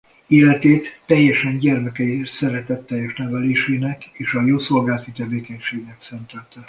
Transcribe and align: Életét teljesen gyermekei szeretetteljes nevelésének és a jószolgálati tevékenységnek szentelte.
Életét 0.27 1.01
teljesen 1.05 1.57
gyermekei 1.57 2.25
szeretetteljes 2.25 3.13
nevelésének 3.17 4.03
és 4.13 4.33
a 4.33 4.41
jószolgálati 4.45 5.11
tevékenységnek 5.11 6.01
szentelte. 6.01 6.59